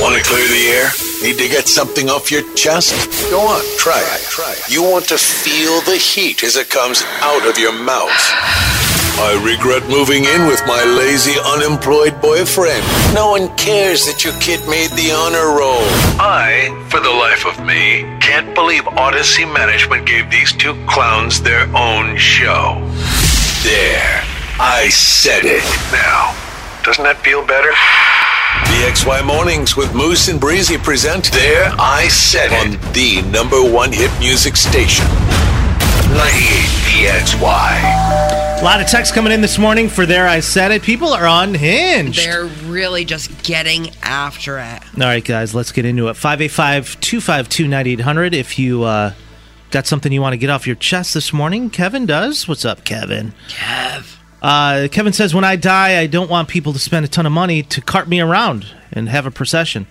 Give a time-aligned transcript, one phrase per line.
[0.00, 0.90] Want to clear the air?
[1.22, 2.94] Need to get something off your chest?
[3.30, 4.22] Go on, try it.
[4.30, 4.70] Try it.
[4.70, 8.14] You want to feel the heat as it comes out of your mouth.
[9.18, 12.86] I regret moving in with my lazy, unemployed boyfriend.
[13.12, 15.82] No one cares that your kid made the honor roll.
[16.22, 21.66] I, for the life of me, can't believe Odyssey Management gave these two clowns their
[21.76, 22.78] own show.
[23.66, 24.22] There.
[24.60, 25.66] I said it.
[25.90, 26.38] Now,
[26.84, 27.74] doesn't that feel better?
[28.66, 33.92] PXY Mornings with Moose and Breezy present There I Said It on the number one
[33.92, 35.06] hit music station.
[36.10, 38.60] 98 PXY.
[38.60, 40.82] A lot of texts coming in this morning for There I Said It.
[40.82, 42.18] People are unhinged.
[42.18, 44.82] They're really just getting after it.
[44.94, 46.14] All right, guys, let's get into it.
[46.14, 48.34] 585 252 9800.
[48.34, 49.12] If you uh,
[49.70, 52.46] got something you want to get off your chest this morning, Kevin does.
[52.46, 53.32] What's up, Kevin?
[53.48, 54.17] Kev.
[54.42, 57.32] Uh, Kevin says, When I die, I don't want people to spend a ton of
[57.32, 59.86] money to cart me around and have a procession.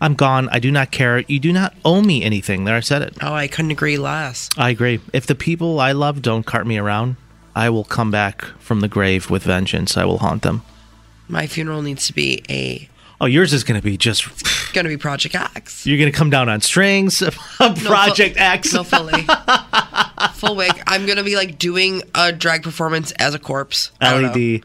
[0.00, 0.48] I'm gone.
[0.50, 1.20] I do not care.
[1.20, 2.64] You do not owe me anything.
[2.64, 3.16] There, I said it.
[3.20, 4.48] Oh, I couldn't agree less.
[4.56, 5.00] I agree.
[5.12, 7.16] If the people I love don't cart me around,
[7.56, 9.96] I will come back from the grave with vengeance.
[9.96, 10.62] I will haunt them.
[11.26, 12.88] My funeral needs to be a
[13.20, 14.72] Oh, yours is going to be just.
[14.72, 15.84] going to be Project X.
[15.84, 17.18] You're going to come down on strings.
[17.56, 18.72] Project no, X.
[18.72, 19.26] No, fully.
[20.34, 20.72] Full wig.
[20.86, 23.90] I'm going to be like doing a drag performance as a corpse.
[24.00, 24.32] I don't.
[24.34, 24.62] LED.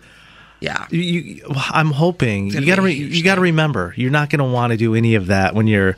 [0.59, 0.87] Yeah.
[0.91, 3.41] You, you, I'm hoping you gonna got to be a re, huge you got to
[3.41, 5.97] remember you're not going to want to do any of that when you're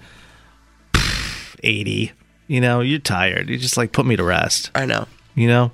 [1.64, 2.12] 80.
[2.48, 3.50] You know, you're tired.
[3.50, 4.72] You just like put me to rest.
[4.76, 5.08] I know.
[5.36, 5.72] You know,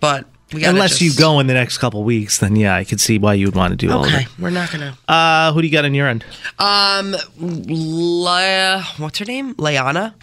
[0.00, 2.84] But we gotta unless just, you go in the next couple weeks, then yeah, I
[2.84, 4.28] could see why you would want to do all of Okay, it.
[4.38, 4.96] we're not gonna.
[5.08, 6.24] Uh, who do you got on your end?
[6.58, 9.54] Um, Le, what's her name?
[9.58, 10.14] Leanna.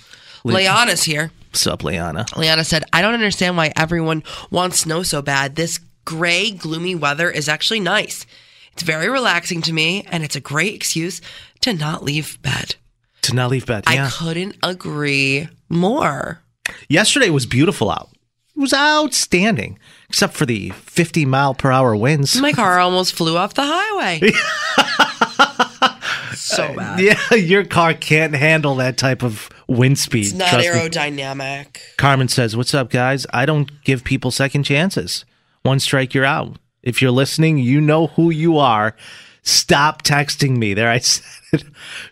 [0.45, 1.31] Leanna's here.
[1.55, 2.25] What's up, Leanna?
[2.35, 5.55] Leanna said, I don't understand why everyone wants snow so bad.
[5.55, 8.25] This gray, gloomy weather is actually nice.
[8.73, 11.21] It's very relaxing to me, and it's a great excuse
[11.61, 12.75] to not leave bed.
[13.21, 13.85] To not leave bed.
[13.89, 14.07] Yeah.
[14.07, 16.41] I couldn't agree more.
[16.89, 18.09] Yesterday was beautiful out.
[18.53, 19.79] It was outstanding,
[20.09, 22.35] except for the 50 mile per hour winds.
[22.35, 24.19] My car almost flew off the highway.
[26.35, 26.99] so bad.
[26.99, 30.25] Yeah, your car can't handle that type of wind speed.
[30.27, 30.73] It's not trust me.
[30.79, 31.77] aerodynamic.
[31.97, 33.25] Carmen says, What's up, guys?
[33.33, 35.25] I don't give people second chances.
[35.63, 36.57] One strike, you're out.
[36.83, 38.95] If you're listening, you know who you are.
[39.41, 40.73] Stop texting me.
[40.73, 41.63] There I said it.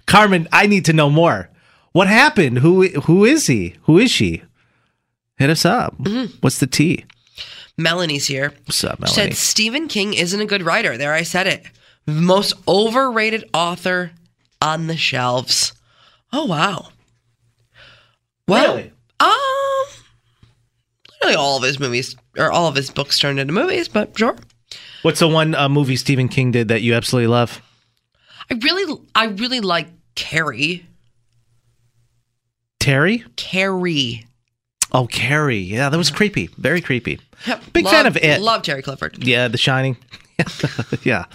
[0.07, 1.49] Carmen, I need to know more.
[1.91, 2.59] What happened?
[2.59, 3.75] Who who is he?
[3.83, 4.41] Who is she?
[5.37, 5.97] Hit us up.
[5.99, 6.37] Mm-hmm.
[6.41, 7.05] What's the T?
[7.77, 8.51] Melanie's here.
[8.65, 9.13] What's up, She Melanie?
[9.15, 10.97] said Stephen King isn't a good writer.
[10.97, 11.65] There, I said it.
[12.07, 14.11] Most overrated author
[14.61, 15.73] on the shelves.
[16.31, 16.89] Oh wow.
[18.47, 18.91] Well, Really?
[19.19, 19.29] um,
[21.23, 24.35] really all of his movies or all of his books turned into movies, but sure.
[25.03, 27.61] What's the one uh, movie Stephen King did that you absolutely love?
[28.49, 30.85] I really, I really like Carrie.
[32.79, 33.23] Terry?
[33.37, 34.25] Carrie.
[34.91, 35.57] Oh, Carrie.
[35.57, 36.47] Yeah, that was creepy.
[36.57, 37.19] Very creepy.
[37.47, 37.61] Yep.
[37.73, 38.41] Big Love- fan of it.
[38.41, 39.23] Love Terry Clifford.
[39.25, 39.97] Yeah, The Shining.
[41.03, 41.25] yeah.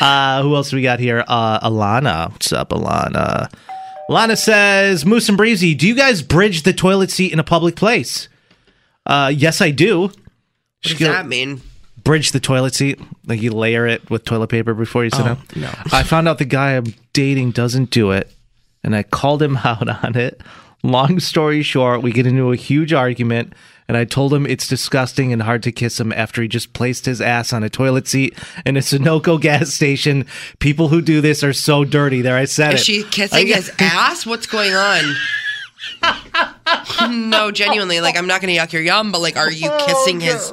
[0.00, 1.22] Uh, who else we got here?
[1.26, 2.30] Uh, Alana.
[2.32, 3.52] What's up, Alana?
[4.10, 7.74] Alana says, Moose and Breezy, do you guys bridge the toilet seat in a public
[7.76, 8.28] place?
[9.04, 10.02] Uh, yes, I do.
[10.02, 10.16] What
[10.82, 11.60] does that mean?
[12.04, 13.00] Bridge the toilet seat.
[13.26, 15.42] Like you layer it with toilet paper before you sit Oh, down.
[15.56, 15.70] no.
[15.92, 18.32] I found out the guy I'm dating doesn't do it,
[18.84, 20.40] and I called him out on it.
[20.86, 23.54] Long story short, we get into a huge argument,
[23.88, 27.06] and I told him it's disgusting and hard to kiss him after he just placed
[27.06, 30.26] his ass on a toilet seat in a Sunoco gas station.
[30.60, 32.22] People who do this are so dirty.
[32.22, 32.84] There, I said Is it.
[32.84, 34.24] she kissing his ass?
[34.24, 35.16] What's going on?
[37.10, 38.00] no, genuinely.
[38.00, 40.52] Like, I'm not going to yuck your yum, but like, are you oh, kissing his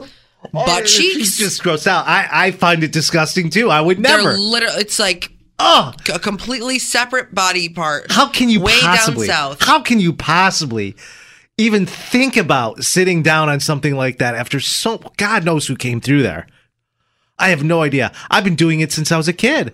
[0.52, 1.38] butt oh, She's cheeks?
[1.38, 2.08] just grossed out.
[2.08, 3.70] I, I find it disgusting too.
[3.70, 4.30] I would never.
[4.32, 4.82] They're literally.
[4.82, 8.12] It's like Oh, a completely separate body part.
[8.12, 9.28] how can you way possibly?
[9.28, 9.64] down south?
[9.64, 10.96] How can you possibly
[11.58, 16.02] even think about sitting down on something like that after so God knows who came
[16.02, 16.48] through there?
[17.38, 18.12] I have no idea.
[18.32, 19.74] I've been doing it since I was a kid.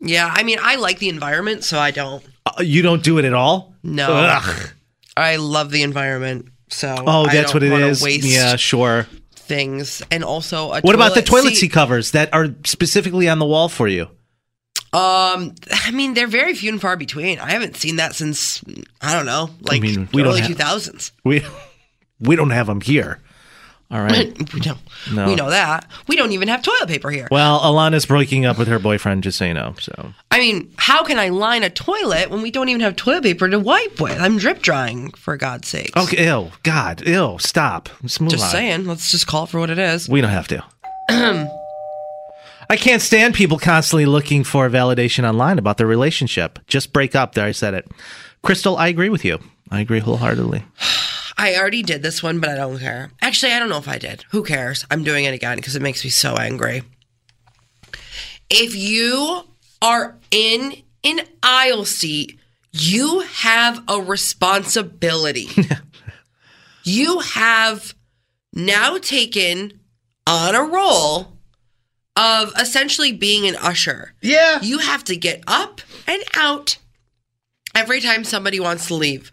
[0.00, 2.24] Yeah, I mean, I like the environment, so I don't.
[2.44, 3.74] Uh, you don't do it at all?
[3.82, 4.08] No.
[4.10, 4.70] Ugh.
[5.16, 8.04] I love the environment, so Oh, that's what it is.
[8.24, 9.06] Yeah, sure.
[9.34, 13.44] things, and also a What about the toilet seat covers that are specifically on the
[13.46, 14.08] wall for you?
[14.94, 17.38] Um, I mean, they're very few and far between.
[17.38, 18.62] I haven't seen that since
[19.00, 21.12] I don't know, like mean, we don't early have- two thousands.
[21.24, 21.42] We
[22.20, 23.18] we don't have them here.
[23.90, 24.34] All right.
[24.54, 24.78] we don't.
[25.12, 25.26] No.
[25.26, 25.86] We know that.
[26.08, 27.28] We don't even have toilet paper here.
[27.30, 29.74] Well, Alana's breaking up with her boyfriend, just so you know.
[29.78, 33.22] So I mean, how can I line a toilet when we don't even have toilet
[33.22, 34.18] paper to wipe with?
[34.18, 35.94] I'm drip drying, for God's sake.
[35.96, 37.90] okay, ew, God, ew, stop.
[38.02, 38.50] Let's move Just on.
[38.50, 38.86] saying.
[38.86, 40.08] Let's just call it for what it is.
[40.08, 40.64] We don't have to.
[42.72, 46.58] I can't stand people constantly looking for validation online about their relationship.
[46.66, 47.34] Just break up.
[47.34, 47.86] There, I said it.
[48.40, 49.40] Crystal, I agree with you.
[49.70, 50.64] I agree wholeheartedly.
[51.36, 53.10] I already did this one, but I don't care.
[53.20, 54.24] Actually, I don't know if I did.
[54.30, 54.86] Who cares?
[54.90, 56.82] I'm doing it again because it makes me so angry.
[58.48, 59.42] If you
[59.82, 62.38] are in an aisle seat,
[62.72, 65.50] you have a responsibility.
[66.84, 67.94] you have
[68.54, 69.78] now taken
[70.26, 71.31] on a role
[72.16, 74.14] of essentially being an usher.
[74.20, 74.60] Yeah.
[74.62, 76.78] You have to get up and out
[77.74, 79.32] every time somebody wants to leave.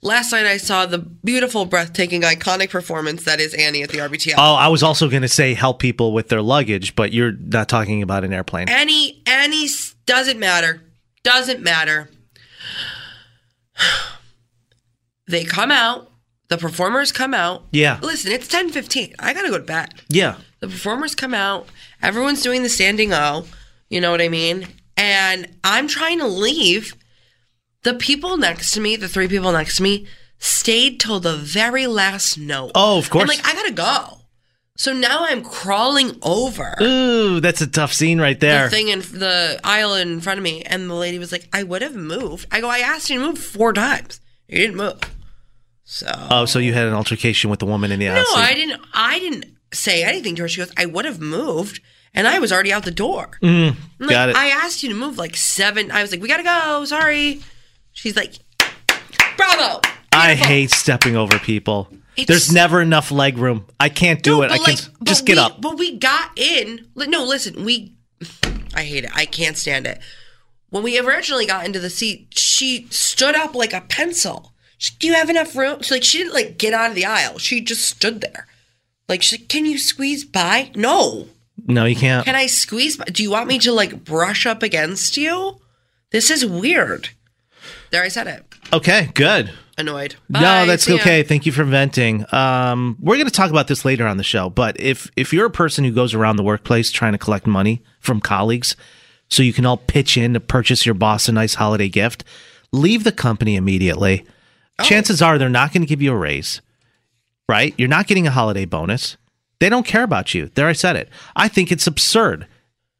[0.00, 4.34] Last night I saw the beautiful, breathtaking, iconic performance that is Annie at the RBTL.
[4.38, 7.68] Oh, I was also going to say help people with their luggage, but you're not
[7.68, 8.68] talking about an airplane.
[8.68, 9.66] Annie, Annie
[10.06, 10.82] doesn't matter.
[11.22, 12.08] Doesn't matter.
[15.30, 16.10] They come out.
[16.48, 17.64] The performers come out.
[17.70, 17.98] Yeah.
[18.02, 19.14] Listen, it's ten fifteen.
[19.18, 19.92] I gotta go to bed.
[20.08, 20.36] Yeah.
[20.60, 21.68] The performers come out.
[22.02, 23.44] Everyone's doing the standing O.
[23.88, 24.66] You know what I mean?
[24.96, 26.94] And I'm trying to leave.
[27.84, 30.06] The people next to me, the three people next to me,
[30.38, 32.72] stayed till the very last note.
[32.74, 33.22] Oh, of course.
[33.22, 34.14] I'm like, I gotta go.
[34.76, 38.64] So now I'm crawling over Ooh, that's a tough scene right there.
[38.64, 41.64] the thing in the aisle in front of me, and the lady was like, "I
[41.64, 44.20] would have moved." I go, "I asked you to move four times.
[44.46, 45.00] You didn't move."
[45.82, 48.36] So Oh, so you had an altercation with the woman in the aisle no, seat.
[48.36, 48.80] I didn't.
[48.94, 50.48] I didn't say anything to her.
[50.48, 51.80] She goes, "I would have moved,"
[52.14, 53.38] and I was already out the door.
[53.42, 53.78] Mm-hmm.
[54.00, 54.36] I'm like, got it.
[54.36, 55.90] I asked you to move like seven.
[55.90, 57.40] I was like, "We gotta go." Sorry.
[57.92, 58.34] She's like,
[59.36, 59.80] "Bravo."
[60.12, 61.88] I Beautiful." hate stepping over people.
[62.16, 63.66] It's- There's never enough leg room.
[63.78, 64.50] I can't do No, it.
[64.50, 65.60] I but can like, just get we- up.
[65.60, 66.86] But we got in.
[66.96, 67.92] No, listen, we.
[68.74, 69.10] I hate it.
[69.14, 70.00] I can't stand it.
[70.70, 74.52] When we originally got into the seat, she stood up like a pencil.
[74.76, 75.80] She, Do you have enough room?
[75.82, 77.38] She like she didn't like get out of the aisle.
[77.38, 78.46] She just stood there.
[79.08, 80.70] Like, she's like, can you squeeze by?
[80.74, 81.26] No.
[81.66, 82.24] No, you can't.
[82.24, 83.04] Can I squeeze by?
[83.06, 85.58] Do you want me to like brush up against you?
[86.10, 87.10] This is weird.
[87.90, 88.44] There, I said it.
[88.72, 89.52] Okay, good.
[89.76, 90.16] Annoyed.
[90.28, 91.00] no, that's See ya.
[91.00, 91.22] okay.
[91.22, 92.24] Thank you for venting.
[92.34, 95.46] Um, we're going to talk about this later on the show, but if if you're
[95.46, 98.74] a person who goes around the workplace trying to collect money from colleagues
[99.30, 102.24] so you can all pitch in to purchase your boss a nice holiday gift,
[102.72, 104.26] leave the company immediately.
[104.80, 104.84] Oh.
[104.84, 106.60] Chances are they're not going to give you a raise.
[107.48, 107.74] Right?
[107.78, 109.16] You're not getting a holiday bonus.
[109.60, 110.50] They don't care about you.
[110.54, 111.08] There I said it.
[111.34, 112.46] I think it's absurd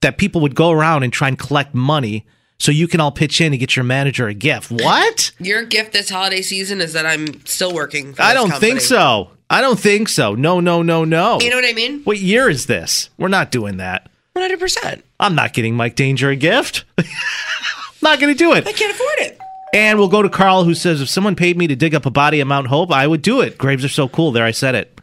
[0.00, 2.26] that people would go around and try and collect money
[2.58, 4.70] so you can all pitch in and get your manager a gift.
[4.70, 5.32] What?
[5.38, 8.14] Your gift this holiday season is that I'm still working.
[8.18, 8.70] I don't company.
[8.72, 9.30] think so.
[9.50, 10.34] I don't think so.
[10.34, 11.38] No, no, no, no.
[11.40, 12.02] You know what I mean?
[12.02, 13.10] what year is this?
[13.16, 14.10] We're not doing that.
[14.32, 15.04] One hundred percent.
[15.18, 16.84] I'm not getting Mike Danger a gift.
[18.02, 18.66] not going to do it.
[18.66, 19.40] I can't afford it.
[19.72, 22.10] And we'll go to Carl, who says if someone paid me to dig up a
[22.10, 23.58] body at Mount Hope, I would do it.
[23.58, 24.32] Graves are so cool.
[24.32, 25.00] There, I said it.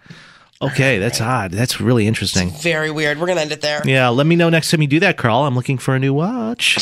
[0.62, 1.51] Okay, that's odd.
[1.51, 2.50] That's really interesting.
[2.50, 3.19] Very weird.
[3.19, 3.81] We're gonna end it there.
[3.86, 5.43] Yeah, let me know next time you do that, Carl.
[5.43, 6.77] I'm looking for a new watch.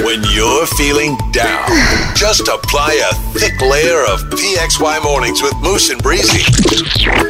[0.00, 1.66] When you're feeling down,
[2.14, 6.42] just apply a thick layer of PXY mornings with Moose and Breezy.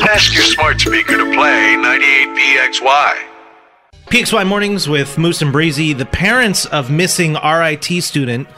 [0.03, 3.15] Ask your smart speaker to play 98PXY.
[4.07, 5.93] PXY Mornings with Moose and Breezy.
[5.93, 8.49] The parents of missing RIT student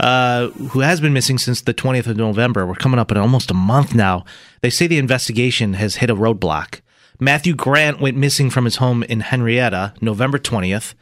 [0.00, 2.66] uh, who has been missing since the 20th of November.
[2.66, 4.24] We're coming up in almost a month now.
[4.62, 6.80] They say the investigation has hit a roadblock.
[7.18, 10.94] Matthew Grant went missing from his home in Henrietta November 20th.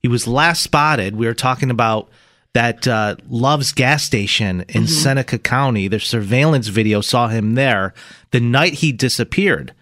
[0.00, 1.14] He was last spotted.
[1.14, 2.08] We were talking about
[2.52, 5.86] that uh, Love's gas station in Seneca County.
[5.86, 7.94] The surveillance video saw him there
[8.32, 9.72] the night he disappeared.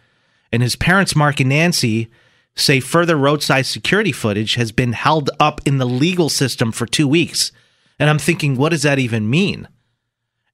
[0.53, 2.09] And his parents, Mark and Nancy,
[2.55, 7.09] say further roadside security footage has been held up in the legal system for two
[7.09, 7.51] weeks.
[7.99, 9.69] And I'm thinking, what does that even mean?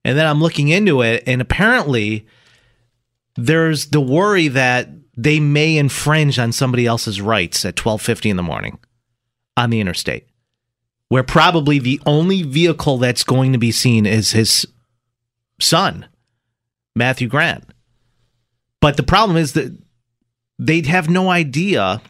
[0.05, 2.27] And then I'm looking into it, and apparently
[3.37, 8.43] there's the worry that they may infringe on somebody else's rights at 12:50 in the
[8.43, 8.79] morning
[9.57, 10.27] on the interstate.
[11.09, 14.67] where probably the only vehicle that's going to be seen is his
[15.61, 16.07] son,
[16.97, 17.65] Matthew Grant.
[18.81, 19.77] But the problem is that
[20.59, 22.03] they'd have no idea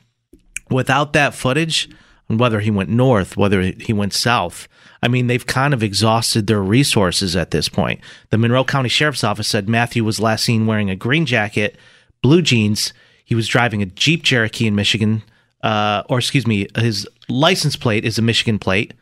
[0.71, 1.91] without that footage
[2.29, 4.69] whether he went north, whether he went south.
[5.03, 8.01] I mean, they've kind of exhausted their resources at this point.
[8.31, 11.77] The Monroe County Sheriff's Office said Matthew was last seen wearing a green jacket,
[12.23, 12.95] blue jeans.
[13.25, 15.23] He was driving a Jeep Cherokee in Michigan,
[15.63, 18.95] uh, or excuse me, his license plate is a Michigan plate.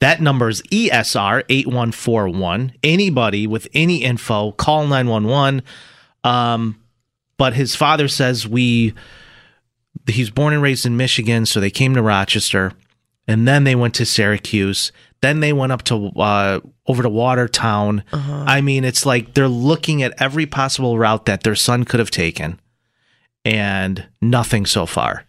[0.00, 2.72] That number is ESR 8141.
[2.84, 5.62] Anybody with any info, call 911.
[6.22, 6.80] Um,
[7.36, 8.94] but his father says we
[10.06, 12.72] he's born and raised in Michigan, so they came to Rochester,
[13.26, 14.92] and then they went to Syracuse.
[15.20, 18.04] Then they went up to uh, over to Watertown.
[18.12, 22.10] I mean, it's like they're looking at every possible route that their son could have
[22.10, 22.60] taken,
[23.44, 25.24] and nothing so far.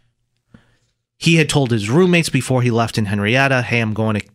[1.17, 4.27] He had told his roommates before he left in Henrietta, "Hey, I'm going to,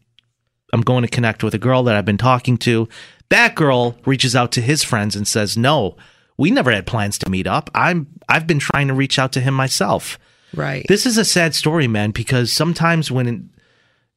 [0.73, 2.89] I'm going to connect with a girl that I've been talking to."
[3.31, 5.97] That girl reaches out to his friends and says, "No,
[6.37, 7.71] we never had plans to meet up.
[7.75, 10.19] I'm, I've been trying to reach out to him myself."
[10.55, 10.85] Right.
[10.89, 13.51] This is a sad story, man, because sometimes when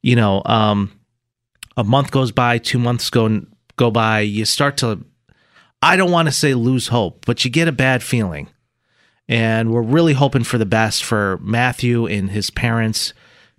[0.02, 0.92] you know, um
[1.76, 3.42] a month goes by, two months go
[3.76, 5.04] go by, you start to
[5.80, 8.48] I don't want to say lose hope, but you get a bad feeling.
[9.28, 13.12] And we're really hoping for the best for Matthew and his parents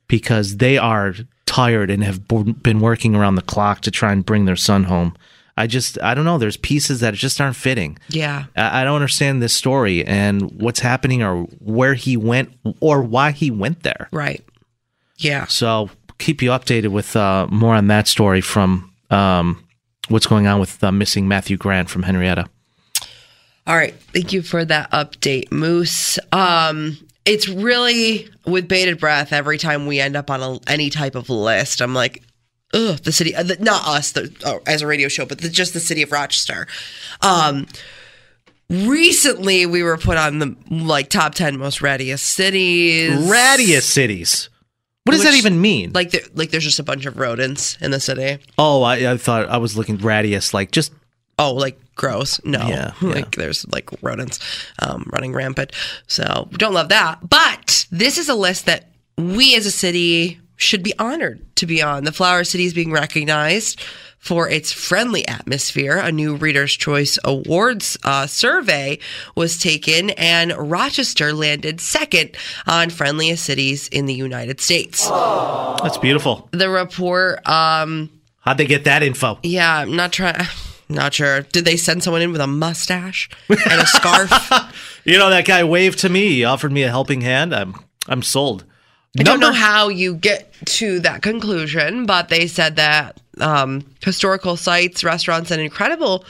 [0.08, 1.14] because they are
[1.46, 5.16] tired and have been working around the clock to try and bring their son home.
[5.60, 6.38] I just, I don't know.
[6.38, 7.98] There's pieces that just aren't fitting.
[8.08, 8.46] yeah.
[8.56, 13.32] I I don't understand this story and what's happening or where he went or why
[13.32, 14.08] he went there.
[14.12, 14.44] Right.
[15.18, 15.46] Yeah.
[15.48, 19.64] So keep you updated with uh, more on that story from um,
[20.08, 22.46] what's going on with uh, missing Matthew Grant from Henrietta.
[23.68, 23.94] All right.
[24.14, 26.18] Thank you for that update, Moose.
[26.32, 31.16] Um, it's really with bated breath every time we end up on a, any type
[31.16, 31.82] of list.
[31.82, 32.24] I'm like,
[32.74, 35.50] ugh, the city, uh, the, not us the, uh, as a radio show, but the,
[35.50, 36.68] just the city of Rochester.
[37.22, 37.68] Um,
[38.70, 43.30] recently, we were put on the like top 10 most rattiest cities.
[43.30, 44.50] Radius cities.
[45.06, 45.92] What does that even mean?
[45.94, 48.44] Like, there, like there's just a bunch of rodents in the city.
[48.60, 50.94] oh, I, I thought I was looking radius, like just
[51.40, 52.44] Oh, like gross.
[52.44, 52.60] No.
[52.68, 53.10] Yeah, yeah.
[53.10, 54.40] Like there's like rodents
[54.80, 55.72] um, running rampant.
[56.06, 57.28] So don't love that.
[57.28, 61.82] But this is a list that we as a city should be honored to be
[61.82, 62.04] on.
[62.04, 63.82] The Flower City is being recognized
[64.20, 65.98] for its friendly atmosphere.
[65.98, 69.00] A new Reader's Choice Awards uh, survey
[69.36, 72.36] was taken, and Rochester landed second
[72.68, 75.08] on friendliest cities in the United States.
[75.10, 76.50] that's beautiful.
[76.52, 78.10] The report, um,
[78.42, 79.40] How'd they get that info?
[79.44, 80.36] yeah, I'm not trying.
[80.92, 81.42] Not sure.
[81.44, 84.32] Did they send someone in with a mustache and a scarf?
[85.06, 87.54] You know that guy waved to me, he offered me a helping hand.
[87.56, 87.76] I'm
[88.08, 88.64] I'm sold.
[89.18, 94.56] I don't know how you get to that conclusion, but they said that um, historical
[94.56, 96.26] sites, restaurants, and incredible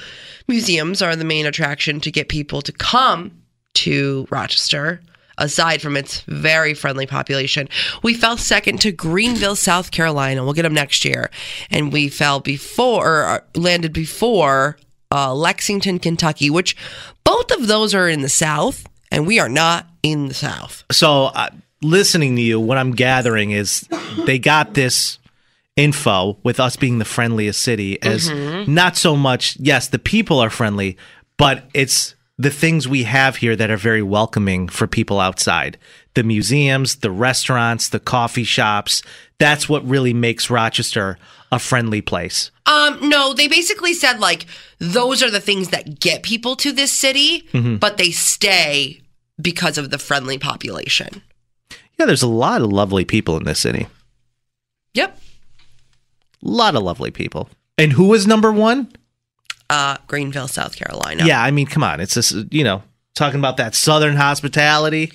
[0.47, 3.31] museums are the main attraction to get people to come
[3.75, 5.01] to Rochester.
[5.37, 7.69] Aside from its very friendly population,
[8.03, 10.43] we fell second to Greenville, South Carolina.
[10.43, 11.31] We'll get them next year,
[11.71, 14.77] and we fell before, or landed before
[15.13, 16.75] uh, Lexington, Kentucky, which
[17.23, 20.83] both of those are in the South, and we are not in the South.
[20.91, 21.49] so uh,
[21.81, 23.87] listening to you what i'm gathering is
[24.25, 25.17] they got this
[25.75, 28.29] info with us being the friendliest city as
[28.67, 30.97] not so much yes the people are friendly
[31.37, 35.77] but it's the things we have here that are very welcoming for people outside.
[36.13, 39.03] The museums the restaurants the coffee shops
[39.39, 41.17] that's what really makes rochester
[41.51, 42.51] a friendly place.
[42.65, 44.45] Um, no, they basically said like
[44.79, 49.01] those are the things that get people to this city, but they stay
[49.41, 51.21] because of the friendly population.
[51.99, 53.87] Yeah there's a lot of lovely people in this city
[54.95, 55.19] Yep.
[56.43, 58.91] a lot of lovely people and who was number one
[59.69, 61.23] Uh, Greenville, South Carolina.
[61.27, 61.99] Yeah, I mean, come on.
[61.99, 62.81] It's just, you know,
[63.13, 65.11] talking about that Southern hospitality.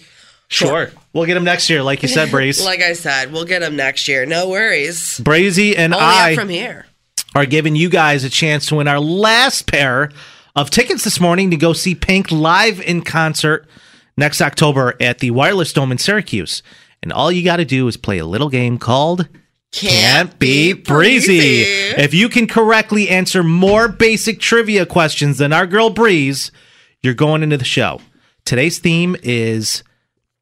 [0.47, 0.93] Sure.
[1.13, 2.65] We'll get them next year, like you said, Braze.
[2.73, 4.25] Like I said, we'll get them next year.
[4.27, 5.19] No worries.
[5.19, 6.87] Brazy and Only I from here.
[7.35, 10.13] are giving you guys a chance to win our last pair
[10.55, 13.67] of tickets this morning to go see Pink live in concert
[14.17, 16.63] next October at the Wireless Dome in Syracuse.
[17.03, 19.29] And all you got to do is play a little game called
[19.73, 21.63] Can't Be Breezy.
[21.63, 26.51] If you can correctly answer more basic trivia questions than our girl Breeze,
[27.03, 28.01] you're going into the show.
[28.45, 29.83] Today's theme is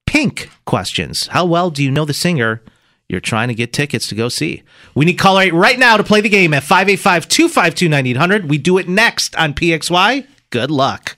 [0.07, 1.29] Pink questions.
[1.29, 2.63] How well do you know the singer
[3.09, 4.63] you're trying to get tickets to go see?
[4.95, 8.51] We need caller 8 right now to play the game at 585 252 9800.
[8.51, 10.27] We do it next on PXY.
[10.51, 11.17] Good luck.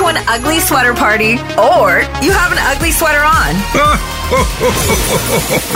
[0.00, 3.54] to an ugly sweater party or you have an ugly sweater on.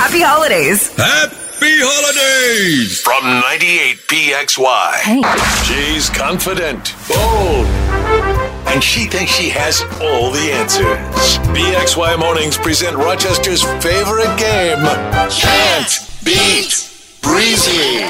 [0.01, 0.95] Happy holidays.
[0.97, 4.93] Happy Happy holidays from 98 PXY.
[5.01, 5.23] Hey.
[5.65, 7.67] She's confident, bold,
[8.69, 11.39] and she thinks she has all the answers.
[11.57, 14.85] PXY Mornings present Rochester's favorite game,
[15.41, 16.91] Can't Beat
[17.23, 18.05] Breezy.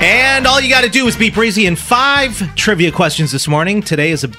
[0.00, 3.82] And all you got to do is be Breezy in five trivia questions this morning.
[3.82, 4.30] Today is a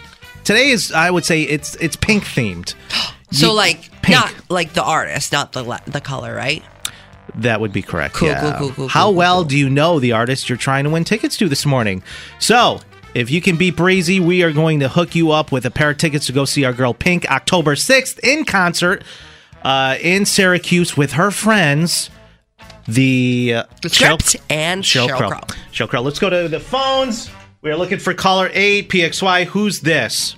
[0.46, 2.75] today is I would say it's it's pink themed.
[3.32, 4.18] So like pink.
[4.18, 6.63] not like the artist, not the le- the color, right?
[7.36, 8.16] That would be correct.
[8.16, 8.42] Cool, yeah.
[8.42, 10.89] cool, cool, cool, How cool, cool, well do you know the artist you're trying to
[10.89, 12.01] win tickets to this morning?
[12.39, 12.80] So,
[13.13, 15.92] if you can beat Breezy, we are going to hook you up with a pair
[15.92, 19.04] of tickets to go see our girl Pink October 6th in concert
[19.63, 22.10] uh, in Syracuse with her friends.
[22.93, 25.29] The, uh, The Script and Sheryl Sheryl Crow.
[25.29, 25.39] Crow.
[25.72, 26.01] Sheryl Crow.
[26.01, 27.29] Let's go to the phones.
[27.62, 29.46] We are looking for caller 8 PXY.
[29.46, 30.36] Who's this?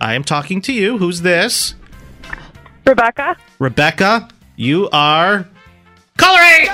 [0.00, 0.98] I am talking to you.
[0.98, 1.74] Who's this?
[2.86, 3.36] Rebecca.
[3.58, 5.48] Rebecca, you are
[6.18, 6.68] caller eight.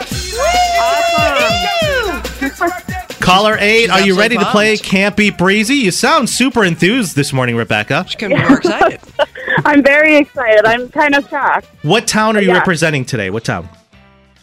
[3.21, 5.77] Caller eight, are you ready to play Can't Beat Breezy?
[5.77, 8.05] You sound super enthused this morning, Rebecca.
[8.19, 9.01] Couldn't be more excited.
[9.65, 10.65] I'm very excited.
[10.65, 11.67] I'm kind of shocked.
[11.83, 12.59] What town are you Yeah.
[12.59, 13.31] representing today?
[13.31, 13.69] What town?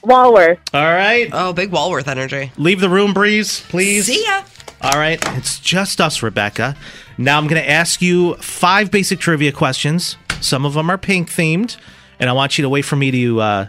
[0.03, 0.59] Walworth.
[0.74, 1.29] All right.
[1.33, 2.51] Oh, big Walworth energy.
[2.57, 4.05] Leave the room, Breeze, please.
[4.05, 4.43] See ya.
[4.81, 5.19] All right.
[5.38, 6.75] It's just us, Rebecca.
[7.17, 10.17] Now I'm going to ask you five basic trivia questions.
[10.39, 11.77] Some of them are pink themed,
[12.19, 13.67] and I want you to wait for me to uh,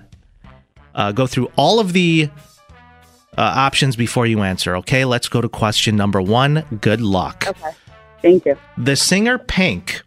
[0.94, 2.28] uh, go through all of the
[3.36, 4.76] uh, options before you answer.
[4.76, 5.04] Okay.
[5.04, 6.64] Let's go to question number one.
[6.80, 7.46] Good luck.
[7.48, 7.70] Okay.
[8.20, 8.56] Thank you.
[8.76, 10.02] The singer Pink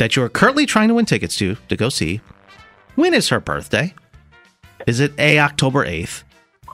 [0.00, 2.22] that you are currently trying to win tickets to to go see.
[2.94, 3.94] When is her birthday?
[4.86, 6.24] Is it A October 8th,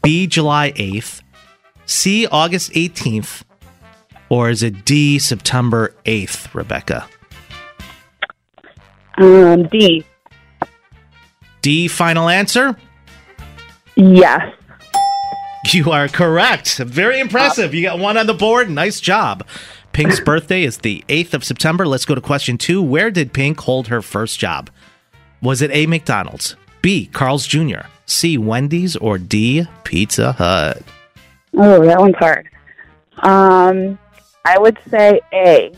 [0.05, 1.23] B July 8th,
[1.87, 3.43] C August 18th,
[4.29, 7.09] or is it D September 8th, Rebecca?
[9.19, 10.05] Um, D.
[11.63, 12.77] D final answer?
[13.97, 14.55] Yes.
[15.73, 16.79] You are correct.
[16.79, 17.75] Very impressive.
[17.75, 18.71] You got one on the board.
[18.71, 19.45] Nice job.
[19.97, 21.87] Pink's birthday is the 8th of September.
[21.87, 22.83] Let's go to question two.
[22.83, 24.69] Where did Pink hold her first job?
[25.41, 30.83] Was it A, McDonald's, B, Carl's Jr., C, Wendy's, or D, Pizza Hut?
[31.55, 32.47] Oh, that one's hard.
[33.23, 33.99] Um,
[34.45, 35.73] I would say A.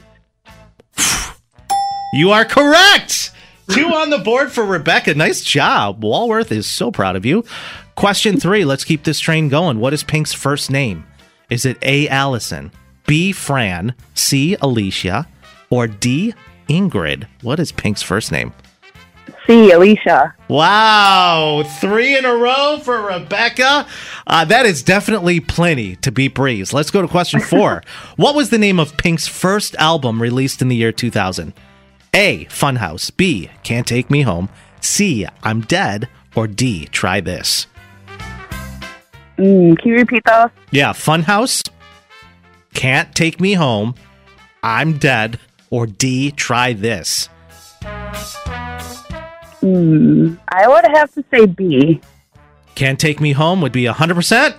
[2.13, 3.31] You are correct.
[3.71, 5.15] Two on the board for Rebecca.
[5.15, 6.03] Nice job.
[6.03, 7.45] Walworth is so proud of you.
[7.95, 8.65] Question three.
[8.65, 9.79] Let's keep this train going.
[9.79, 11.07] What is Pink's first name?
[11.51, 12.09] Is it A.
[12.09, 12.73] Allison,
[13.09, 13.33] B.
[13.33, 14.55] Fran, C.
[14.61, 15.27] Alicia,
[15.71, 16.35] or D.
[16.69, 17.27] Ingrid?
[17.41, 18.53] What is Pink's first name?
[19.47, 19.71] C.
[19.73, 20.35] Alicia.
[20.49, 23.87] Wow, three in a row for Rebecca.
[24.27, 26.75] Uh, that is definitely plenty to beat Breeze.
[26.75, 27.83] Let's go to question four.
[28.17, 31.55] what was the name of Pink's first album released in the year 2000?
[32.13, 32.45] A.
[32.47, 33.11] Funhouse.
[33.17, 33.51] B.
[33.63, 34.51] Can't Take Me Home.
[34.83, 35.27] C.
[35.43, 36.11] I'm Dead.
[36.37, 36.85] Or D.
[36.87, 37.67] Try This.
[39.39, 40.51] Mm, can you repeat those?
[40.73, 41.71] Yeah, Funhouse.
[42.79, 43.97] Can't Take Me Home.
[44.63, 45.41] I'm Dead.
[45.69, 46.31] Or D.
[46.31, 47.29] Try This.
[49.61, 52.01] Mm, I would have to say B.
[52.77, 54.55] Can't Take Me Home would be 100%.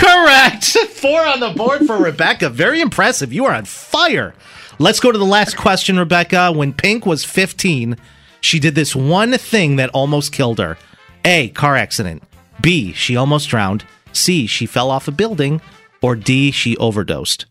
[0.00, 0.64] Correct.
[0.88, 2.48] Four on the board for Rebecca.
[2.48, 3.30] Very impressive.
[3.30, 4.32] You are on fire.
[4.78, 6.52] Let's go to the last question, Rebecca.
[6.52, 7.98] When Pink was 15,
[8.40, 10.78] she did this one thing that almost killed her
[11.26, 12.22] A, car accident.
[12.62, 13.84] B, she almost drowned.
[14.14, 15.60] C, she fell off a building.
[16.00, 17.44] Or D, she overdosed.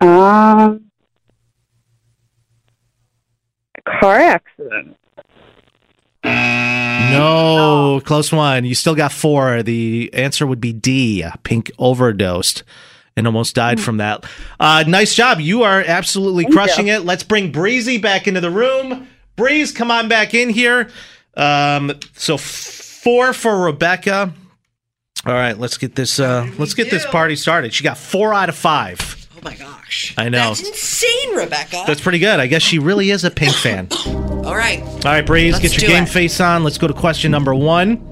[0.00, 0.90] Um,
[3.86, 4.96] car accident.
[6.24, 8.64] No, close one.
[8.64, 9.62] You still got four.
[9.62, 11.24] The answer would be D.
[11.44, 12.62] Pink overdosed
[13.16, 14.24] and almost died from that.
[14.60, 15.40] Uh, nice job.
[15.40, 16.94] You are absolutely Thank crushing you.
[16.94, 17.04] it.
[17.04, 19.08] Let's bring Breezy back into the room.
[19.36, 20.90] Breeze, come on back in here.
[21.36, 24.32] Um, so four for Rebecca.
[25.24, 26.20] All right, let's get this.
[26.20, 27.72] Uh, let's get this party started.
[27.74, 29.15] She got four out of five.
[29.36, 30.14] Oh my gosh.
[30.16, 30.38] I know.
[30.54, 31.84] That's insane, Rebecca.
[31.86, 32.40] That's pretty good.
[32.40, 33.88] I guess she really is a Pink fan.
[34.06, 34.80] All right.
[34.82, 36.08] All right, Breeze, Let's get your do game it.
[36.08, 36.64] face on.
[36.64, 38.02] Let's go to question number one.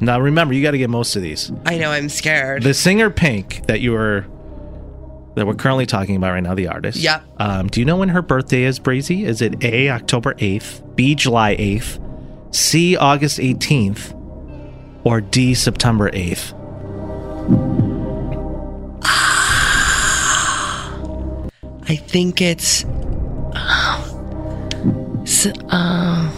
[0.00, 1.50] Now, remember, you got to get most of these.
[1.66, 2.62] I know I'm scared.
[2.62, 4.26] The singer Pink that you were
[5.34, 6.98] that we're currently talking about right now, the artist.
[6.98, 7.24] Yep.
[7.38, 9.24] Um, do you know when her birthday is, Breezy?
[9.24, 14.14] Is it A, October 8th, B, July 8th, C, August 18th,
[15.04, 16.54] or D, September 8th?
[21.88, 22.84] I think it's.
[25.22, 26.30] S- uh,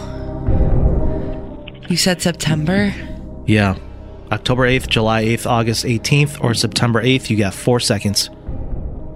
[1.89, 2.93] you said September?
[3.45, 3.75] Yeah.
[4.31, 7.29] October 8th, July 8th, August 18th, or September 8th.
[7.29, 8.29] You got four seconds.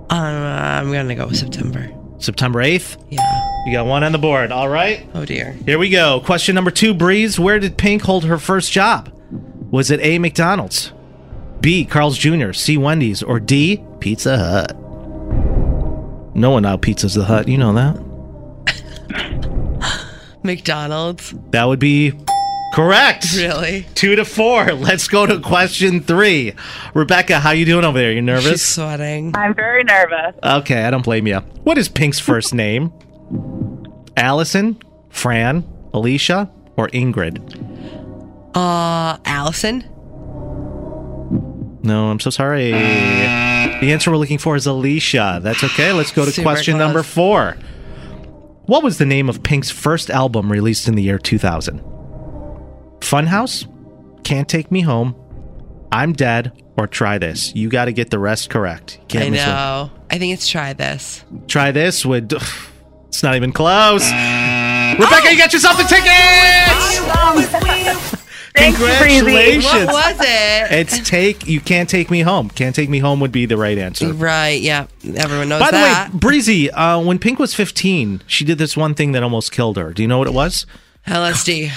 [0.10, 1.90] Uh, I'm going to go with September.
[2.20, 2.98] September 8th?
[3.10, 3.22] Yeah.
[3.66, 4.52] You got one on the board.
[4.52, 5.08] All right.
[5.16, 5.54] Oh dear.
[5.66, 6.22] Here we go.
[6.24, 7.40] Question number two, Breeze.
[7.40, 9.12] Where did Pink hold her first job?
[9.72, 10.94] Was it A, McDonald's,
[11.62, 14.78] B, Carl's Jr., C, Wendy's, or D, Pizza Hut?
[16.36, 17.48] No one out Pizza's the Hut.
[17.48, 17.96] You know that.
[20.44, 21.34] McDonald's.
[21.52, 22.14] That would be
[22.74, 23.34] correct.
[23.36, 23.86] Really?
[23.96, 24.66] Two to four.
[24.74, 26.54] Let's go to question three.
[26.94, 28.12] Rebecca, how you doing over there?
[28.12, 28.44] You nervous?
[28.44, 28.98] She's nervous?
[28.98, 29.36] sweating.
[29.36, 30.36] I'm very nervous.
[30.44, 31.40] Okay, I don't blame you.
[31.64, 32.92] What is Pink's first name?
[34.18, 34.78] Allison,
[35.10, 37.40] Fran, Alicia, or Ingrid?
[38.56, 39.82] Uh, Allison.
[41.84, 42.72] No, I'm so sorry.
[43.82, 45.40] The answer we're looking for is Alicia.
[45.44, 45.92] That's okay.
[45.92, 46.86] Let's go to Super question close.
[46.88, 47.58] number four.
[48.66, 51.82] What was the name of Pink's first album released in the year 2000?
[53.02, 53.68] Funhouse,
[54.24, 55.14] Can't Take Me Home,
[55.92, 57.54] I'm Dead, or Try This.
[57.56, 58.98] You got to get the rest correct.
[59.08, 59.50] Can't I miss one.
[59.50, 59.92] know.
[60.10, 61.24] I think it's try this.
[61.48, 62.34] Try this would.
[63.08, 64.04] It's not even close.
[64.12, 66.12] Rebecca, you got yourself the tickets!
[68.56, 69.20] Thank you, Breezy.
[69.20, 69.86] Congratulations.
[69.88, 70.72] What was it?
[70.72, 72.50] It's take you can't take me home.
[72.50, 74.14] Can't take me home would be the right answer.
[74.14, 74.62] Right.
[74.62, 74.88] Yeah.
[75.16, 76.14] Everyone knows By the that.
[76.14, 79.78] way, Breezy, uh, when Pink was 15, she did this one thing that almost killed
[79.78, 79.94] her.
[79.94, 80.66] Do you know what it was?
[81.08, 81.72] LSD.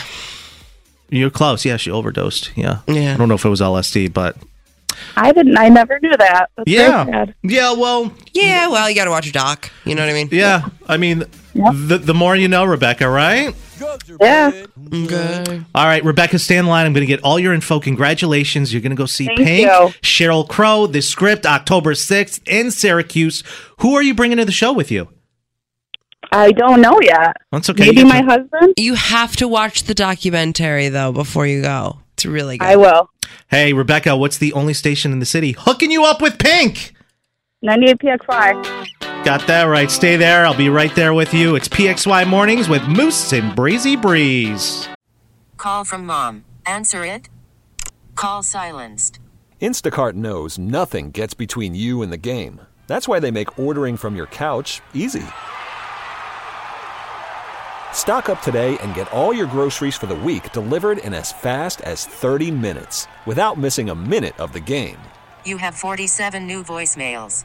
[1.10, 1.64] You're close.
[1.64, 2.50] Yeah, she overdosed.
[2.56, 2.80] Yeah.
[2.86, 3.14] Yeah.
[3.14, 4.36] I don't know if it was LSD, but
[5.16, 5.56] I didn't.
[5.58, 6.50] I never knew that.
[6.56, 7.26] That's yeah.
[7.42, 8.68] Yeah, well, Yeah.
[8.68, 9.70] Well, you got to watch a doc.
[9.84, 10.28] You know what I mean?
[10.30, 10.68] yeah.
[10.86, 13.54] I mean, the, the more you know, Rebecca, right?
[14.20, 14.64] Yeah.
[14.92, 15.62] Okay.
[15.74, 16.86] All right, Rebecca, stay in line.
[16.86, 17.80] I'm going to get all your info.
[17.80, 18.72] Congratulations.
[18.72, 19.88] You're going to go see Thank Pink, you.
[20.02, 23.42] Sheryl Crow, the script, October 6th in Syracuse.
[23.80, 25.08] Who are you bringing to the show with you?
[26.32, 27.36] I don't know yet.
[27.52, 27.86] That's okay.
[27.86, 28.74] Maybe You my to- husband.
[28.76, 31.98] You have to watch the documentary though before you go.
[32.14, 32.66] It's really good.
[32.66, 33.08] I will.
[33.50, 36.92] Hey, Rebecca, what's the only station in the city hooking you up with Pink?
[37.62, 39.04] 98 PXY.
[39.28, 39.90] Got that right.
[39.90, 40.46] Stay there.
[40.46, 41.54] I'll be right there with you.
[41.54, 44.88] It's PXY Mornings with Moose and Breezy Breeze.
[45.58, 46.46] Call from mom.
[46.64, 47.28] Answer it.
[48.14, 49.18] Call silenced.
[49.60, 52.62] Instacart knows nothing gets between you and the game.
[52.86, 55.26] That's why they make ordering from your couch easy.
[57.92, 61.82] Stock up today and get all your groceries for the week delivered in as fast
[61.82, 64.96] as 30 minutes without missing a minute of the game.
[65.44, 67.44] You have 47 new voicemails.